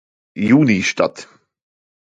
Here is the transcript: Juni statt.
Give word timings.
Juni 0.49 0.81
statt. 0.81 1.29